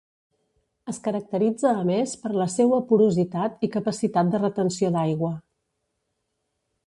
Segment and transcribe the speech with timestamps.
[0.91, 5.33] Es caracteritza a més per la seua porositat i capacitat de retenció d'aigua.